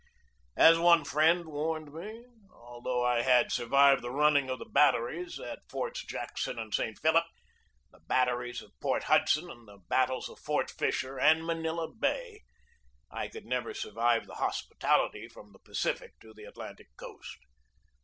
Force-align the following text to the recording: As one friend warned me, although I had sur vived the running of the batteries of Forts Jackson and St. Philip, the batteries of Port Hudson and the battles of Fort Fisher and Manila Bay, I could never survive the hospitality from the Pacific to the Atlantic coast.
As 0.57 0.79
one 0.79 1.05
friend 1.05 1.45
warned 1.45 1.93
me, 1.93 2.25
although 2.51 3.05
I 3.05 3.21
had 3.21 3.51
sur 3.51 3.67
vived 3.67 4.01
the 4.01 4.09
running 4.09 4.49
of 4.49 4.57
the 4.57 4.65
batteries 4.65 5.37
of 5.37 5.59
Forts 5.69 6.03
Jackson 6.03 6.57
and 6.57 6.73
St. 6.73 6.97
Philip, 6.97 7.25
the 7.91 7.99
batteries 7.99 8.63
of 8.63 8.71
Port 8.81 9.03
Hudson 9.03 9.51
and 9.51 9.67
the 9.67 9.77
battles 9.89 10.27
of 10.27 10.39
Fort 10.39 10.71
Fisher 10.71 11.19
and 11.19 11.45
Manila 11.45 11.87
Bay, 11.87 12.41
I 13.11 13.27
could 13.27 13.45
never 13.45 13.75
survive 13.75 14.25
the 14.25 14.33
hospitality 14.41 15.27
from 15.27 15.51
the 15.53 15.59
Pacific 15.59 16.19
to 16.21 16.33
the 16.33 16.45
Atlantic 16.45 16.89
coast. 16.97 17.37